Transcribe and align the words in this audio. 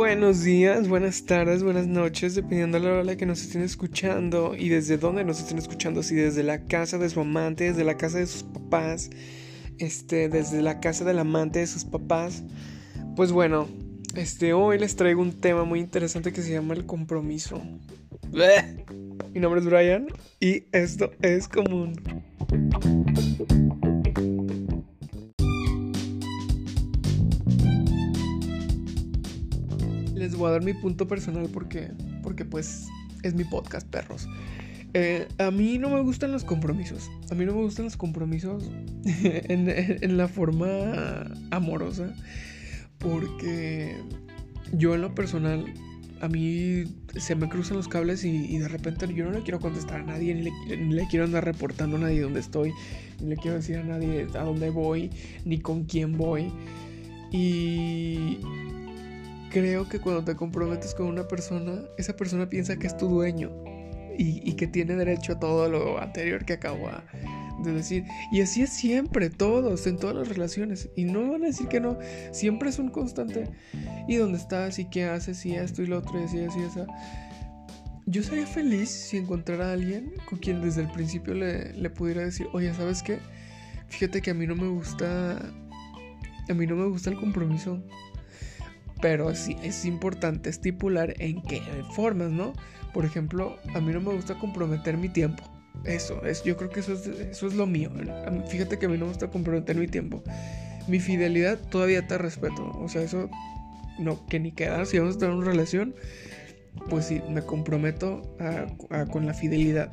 Buenos 0.00 0.42
días, 0.42 0.88
buenas 0.88 1.26
tardes, 1.26 1.62
buenas 1.62 1.86
noches, 1.86 2.34
dependiendo 2.34 2.80
de 2.80 2.84
la 2.86 3.00
hora 3.00 3.16
que 3.18 3.26
nos 3.26 3.42
estén 3.42 3.60
escuchando 3.60 4.54
y 4.56 4.70
desde 4.70 4.96
dónde 4.96 5.24
nos 5.24 5.40
estén 5.40 5.58
escuchando, 5.58 6.02
si 6.02 6.14
desde 6.14 6.42
la 6.42 6.64
casa 6.64 6.96
de 6.96 7.10
su 7.10 7.20
amante, 7.20 7.64
desde 7.64 7.84
la 7.84 7.98
casa 7.98 8.16
de 8.16 8.26
sus 8.26 8.42
papás, 8.42 9.10
este, 9.76 10.30
desde 10.30 10.62
la 10.62 10.80
casa 10.80 11.04
del 11.04 11.18
amante 11.18 11.58
de 11.58 11.66
sus 11.66 11.84
papás. 11.84 12.42
Pues 13.14 13.30
bueno, 13.30 13.68
este, 14.14 14.54
hoy 14.54 14.78
les 14.78 14.96
traigo 14.96 15.20
un 15.20 15.38
tema 15.38 15.64
muy 15.64 15.80
interesante 15.80 16.32
que 16.32 16.40
se 16.40 16.50
llama 16.50 16.72
el 16.72 16.86
compromiso. 16.86 17.62
Mi 19.34 19.38
nombre 19.38 19.60
es 19.60 19.66
Brian 19.66 20.06
y 20.40 20.64
esto 20.72 21.10
es 21.20 21.46
común. 21.46 22.00
Les 30.20 30.36
voy 30.36 30.48
a 30.48 30.52
dar 30.52 30.62
mi 30.62 30.74
punto 30.74 31.08
personal 31.08 31.48
porque, 31.50 31.90
porque 32.22 32.44
pues 32.44 32.86
es 33.22 33.34
mi 33.34 33.44
podcast, 33.44 33.88
perros. 33.88 34.28
Eh, 34.92 35.26
a 35.38 35.50
mí 35.50 35.78
no 35.78 35.88
me 35.88 36.00
gustan 36.02 36.30
los 36.30 36.44
compromisos. 36.44 37.10
A 37.30 37.34
mí 37.34 37.46
no 37.46 37.54
me 37.54 37.62
gustan 37.62 37.86
los 37.86 37.96
compromisos 37.96 38.70
en, 39.04 40.16
la 40.16 40.28
forma 40.28 41.24
amorosa. 41.50 42.14
Porque 42.98 43.96
yo 44.72 44.94
en 44.94 45.00
lo 45.00 45.14
personal, 45.14 45.64
a 46.20 46.28
mí 46.28 46.84
se 47.16 47.34
me 47.34 47.48
cruzan 47.48 47.78
los 47.78 47.88
cables 47.88 48.22
y, 48.24 48.58
de 48.58 48.68
repente 48.68 49.08
yo 49.14 49.24
no 49.24 49.30
le 49.30 49.42
quiero 49.42 49.58
contestar 49.58 50.00
a 50.00 50.04
nadie, 50.04 50.34
ni 50.34 50.50
le, 50.92 51.06
quiero 51.08 51.24
andar 51.24 51.46
reportando 51.46 51.96
a 51.96 52.00
nadie 52.00 52.20
dónde 52.20 52.40
estoy, 52.40 52.72
ni 53.22 53.30
le 53.30 53.36
quiero 53.36 53.56
decir 53.56 53.78
a 53.78 53.84
nadie 53.84 54.26
a 54.34 54.42
dónde 54.44 54.68
voy, 54.68 55.10
ni 55.46 55.60
con 55.60 55.84
quién 55.84 56.18
voy. 56.18 56.52
Y 57.32 58.38
creo 59.50 59.88
que 59.88 60.00
cuando 60.00 60.24
te 60.24 60.34
comprometes 60.36 60.94
con 60.94 61.06
una 61.06 61.28
persona, 61.28 61.82
esa 61.98 62.16
persona 62.16 62.48
piensa 62.48 62.76
que 62.76 62.86
es 62.86 62.96
tu 62.96 63.08
dueño 63.08 63.50
y, 64.16 64.52
que 64.54 64.66
tiene 64.66 64.96
derecho 64.96 65.32
a 65.32 65.40
todo 65.40 65.68
lo 65.68 66.00
anterior 66.00 66.44
que 66.44 66.54
acabo 66.54 66.90
de 67.62 67.72
decir. 67.72 68.04
Y 68.30 68.42
así 68.42 68.62
es 68.62 68.70
siempre, 68.70 69.30
todos, 69.30 69.86
en 69.86 69.96
todas 69.96 70.16
las 70.16 70.28
relaciones. 70.28 70.90
Y 70.94 71.04
no 71.04 71.32
van 71.32 71.42
a 71.44 71.46
decir 71.46 71.68
que 71.68 71.80
no, 71.80 71.98
siempre 72.32 72.68
es 72.68 72.78
un 72.78 72.90
constante. 72.90 73.50
¿Y 74.08 74.16
dónde 74.16 74.38
estás? 74.38 74.78
¿Y 74.78 74.84
qué 74.90 75.04
haces? 75.04 75.44
Y 75.46 75.54
esto 75.54 75.82
y 75.82 75.86
lo 75.86 75.98
otro, 75.98 76.20
y 76.20 76.24
así, 76.24 76.40
así, 76.40 76.60
esa. 76.60 76.86
Yo 78.06 78.22
sería 78.22 78.46
feliz 78.46 78.90
si 78.90 79.18
encontrara 79.18 79.70
a 79.70 79.72
alguien 79.72 80.12
con 80.28 80.38
quien 80.38 80.60
desde 80.60 80.82
el 80.82 80.90
principio 80.90 81.32
le, 81.32 81.72
le 81.72 81.90
pudiera 81.90 82.22
decir, 82.22 82.46
oye, 82.52 82.74
¿sabes 82.74 83.02
qué? 83.02 83.18
Fíjate 83.88 84.20
que 84.20 84.32
a 84.32 84.34
mí 84.34 84.46
no 84.46 84.54
me 84.54 84.68
gusta. 84.68 85.38
A 86.48 86.54
mí 86.54 86.66
no 86.66 86.74
me 86.74 86.86
gusta 86.88 87.10
el 87.10 87.16
compromiso 87.16 87.80
pero 89.00 89.34
sí 89.34 89.56
es 89.62 89.84
importante 89.84 90.50
estipular 90.50 91.14
en 91.18 91.42
qué 91.42 91.62
formas, 91.94 92.30
¿no? 92.30 92.52
Por 92.92 93.04
ejemplo, 93.04 93.56
a 93.74 93.80
mí 93.80 93.92
no 93.92 94.00
me 94.00 94.12
gusta 94.12 94.38
comprometer 94.38 94.96
mi 94.96 95.08
tiempo. 95.08 95.44
Eso, 95.84 96.24
es, 96.24 96.42
yo 96.42 96.56
creo 96.56 96.70
que 96.70 96.80
eso 96.80 96.92
es, 96.92 97.06
eso 97.06 97.46
es 97.46 97.54
lo 97.54 97.66
mío. 97.66 97.90
Fíjate 98.48 98.78
que 98.78 98.86
a 98.86 98.88
mí 98.88 98.98
no 98.98 99.06
me 99.06 99.12
gusta 99.12 99.28
comprometer 99.28 99.76
mi 99.76 99.86
tiempo. 99.86 100.22
Mi 100.88 101.00
fidelidad 101.00 101.58
todavía 101.58 102.06
te 102.06 102.18
respeto. 102.18 102.70
O 102.80 102.88
sea, 102.88 103.02
eso 103.02 103.30
no, 103.98 104.26
que 104.26 104.40
ni 104.40 104.52
queda. 104.52 104.84
Si 104.84 104.98
vamos 104.98 105.16
a 105.16 105.18
tener 105.20 105.34
una 105.34 105.46
relación, 105.46 105.94
pues 106.88 107.06
sí, 107.06 107.22
me 107.30 107.42
comprometo 107.42 108.36
con 109.10 109.26
la 109.26 109.34
fidelidad. 109.34 109.92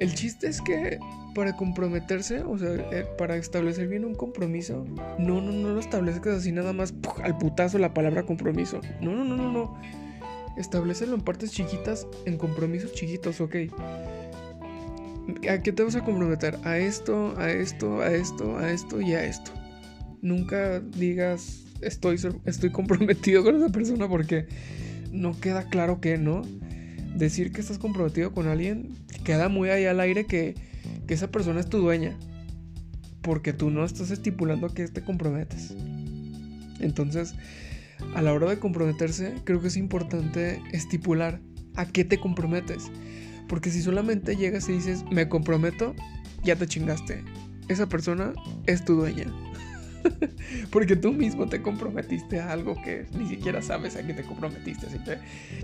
El 0.00 0.14
chiste 0.14 0.48
es 0.48 0.60
que 0.62 0.98
para 1.34 1.54
comprometerse, 1.54 2.40
o 2.40 2.58
sea, 2.58 2.74
eh, 2.90 3.06
para 3.18 3.36
establecer 3.36 3.86
bien 3.86 4.04
un 4.04 4.14
compromiso, 4.14 4.84
no, 5.18 5.40
no, 5.40 5.52
no 5.52 5.70
lo 5.70 5.78
establezcas 5.78 6.38
así 6.38 6.52
nada 6.52 6.72
más 6.72 6.94
al 7.22 7.38
putazo 7.38 7.78
la 7.78 7.94
palabra 7.94 8.24
compromiso. 8.24 8.80
No, 9.00 9.14
no, 9.14 9.24
no, 9.24 9.36
no, 9.36 9.52
no. 9.52 9.80
Establecelo 10.56 11.14
en 11.14 11.20
partes 11.20 11.52
chiquitas, 11.52 12.06
en 12.24 12.38
compromisos 12.38 12.92
chiquitos, 12.94 13.40
ok. 13.40 13.56
¿A 15.48 15.62
qué 15.62 15.72
te 15.72 15.82
vas 15.84 15.94
a 15.94 16.04
comprometer? 16.04 16.58
A 16.64 16.78
esto, 16.78 17.38
a 17.38 17.50
esto, 17.50 18.00
a 18.00 18.10
esto, 18.10 18.58
a 18.58 18.70
esto 18.70 19.00
y 19.00 19.12
a 19.12 19.24
esto. 19.24 19.52
Nunca 20.22 20.80
digas 20.80 21.64
estoy, 21.82 22.18
estoy 22.46 22.70
comprometido 22.70 23.44
con 23.44 23.56
esa 23.56 23.68
persona 23.68 24.08
porque 24.08 24.46
no 25.12 25.38
queda 25.38 25.64
claro 25.64 26.00
que 26.00 26.18
no 26.18 26.42
decir 27.14 27.52
que 27.52 27.60
estás 27.60 27.78
comprometido 27.78 28.32
con 28.32 28.46
alguien 28.46 28.94
queda 29.24 29.48
muy 29.48 29.70
ahí 29.70 29.84
al 29.84 30.00
aire 30.00 30.26
que, 30.26 30.54
esa 31.08 31.28
persona 31.28 31.58
es 31.58 31.68
tu 31.68 31.78
dueña. 31.78 32.16
Porque 33.20 33.52
tú 33.52 33.70
no 33.70 33.84
estás 33.84 34.12
estipulando 34.12 34.72
que 34.72 34.86
te 34.86 35.02
comprometes. 35.02 35.74
Entonces, 36.78 37.34
a 38.14 38.22
la 38.22 38.32
hora 38.32 38.48
de 38.48 38.60
comprometerse, 38.60 39.34
creo 39.44 39.60
que 39.60 39.68
es 39.68 39.76
importante 39.76 40.62
estipular 40.72 41.40
a 41.74 41.86
qué 41.86 42.04
te 42.04 42.20
comprometes. 42.20 42.92
Porque 43.48 43.70
si 43.70 43.82
solamente 43.82 44.36
llegas 44.36 44.68
y 44.68 44.72
dices, 44.74 45.04
me 45.10 45.28
comprometo, 45.28 45.96
ya 46.44 46.54
te 46.54 46.68
chingaste. 46.68 47.24
Esa 47.68 47.88
persona 47.88 48.32
es 48.66 48.84
tu 48.84 48.94
dueña. 48.94 49.26
Porque 50.70 50.96
tú 50.96 51.12
mismo 51.12 51.48
te 51.48 51.62
comprometiste 51.62 52.40
a 52.40 52.52
algo 52.52 52.74
que 52.82 53.06
ni 53.18 53.28
siquiera 53.28 53.62
sabes 53.62 53.96
a 53.96 54.06
qué 54.06 54.14
te 54.14 54.22
comprometiste. 54.22 54.86
Así 54.86 54.98
que 54.98 55.18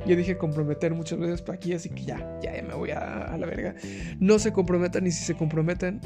yo 0.07 0.17
dije 0.17 0.37
comprometer 0.37 0.95
muchas 0.95 1.19
veces 1.19 1.43
para 1.43 1.57
aquí, 1.57 1.73
así 1.73 1.91
que 1.91 2.05
ya, 2.05 2.39
ya 2.43 2.51
me 2.63 2.75
voy 2.75 2.91
a, 2.91 3.37
la 3.37 3.47
verga. 3.47 3.75
No 4.21 4.39
se 4.39 4.53
comprometan 4.53 5.07
y 5.07 5.11
si 5.11 5.25
se 5.25 5.35
comprometen, 5.35 6.01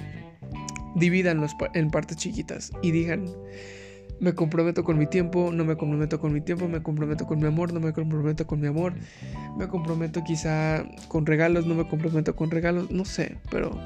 divídanlos 0.97 1.53
en 1.75 1.91
partes 1.91 2.17
chiquitas 2.17 2.73
y 2.83 2.91
digan 2.91 3.27
me 4.20 4.34
comprometo 4.34 4.84
con 4.84 4.98
mi 4.98 5.06
tiempo, 5.06 5.50
no 5.53 5.64
me 5.64 5.76
comprometo 5.76 6.20
con 6.20 6.32
mi 6.32 6.41
tiempo, 6.41 6.69
me 6.69 6.82
comprometo 6.82 7.26
con 7.26 7.38
mi 7.38 7.47
amor, 7.47 7.72
no 7.72 7.81
me 7.81 7.92
comprometo 7.92 8.47
con 8.47 8.60
mi 8.60 8.66
amor, 8.66 8.94
me 9.56 9.66
comprometo 9.66 10.22
quizá 10.22 10.84
con 11.08 11.26
regalos, 11.26 11.66
no 11.66 11.75
me 11.75 11.88
comprometo 11.88 12.36
con 12.36 12.50
regalos, 12.50 12.91
no 12.91 13.04
sé, 13.04 13.38
pero 13.50 13.78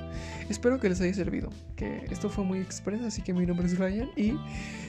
espero 0.49 0.81
que 0.81 0.89
les 0.89 1.01
haya 1.01 1.15
servido, 1.15 1.51
que 1.77 2.05
esto 2.11 2.29
fue 2.29 2.45
muy 2.45 2.59
expreso, 2.59 3.07
así 3.07 3.23
que 3.23 3.33
mi 3.33 3.47
nombre 3.47 3.67
es 3.67 3.79
Ryan 3.79 4.11
y 4.17 4.35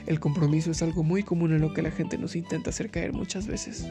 el 0.08 0.20
compromiso 0.20 0.72
es 0.72 0.82
algo 0.82 1.04
muy 1.04 1.24
común 1.24 1.54
en 1.54 1.62
lo 1.62 1.74
que 1.74 1.82
la 1.82 1.92
gente 1.92 2.18
nos 2.18 2.36
intenta 2.36 2.72
hacer 2.72 2.90
caer 2.90 3.14
muchas 3.14 3.48
veces. 3.48 3.88